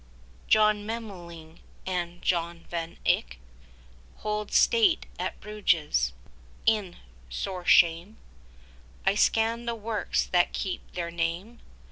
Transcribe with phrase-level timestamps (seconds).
[0.47, 3.37] John Memmeling and John Van Eyck
[4.15, 6.11] 25 Hold state at Bruges.
[6.65, 6.95] In
[7.29, 8.17] sore shame
[9.05, 11.59] I scanned the works that keep their name.